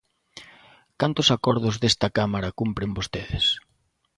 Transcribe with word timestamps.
¿Cantos 0.99 1.27
acordos 1.35 1.75
desta 1.81 2.07
Cámara 2.17 2.55
cumpren 2.59 2.95
vostedes? 2.97 3.45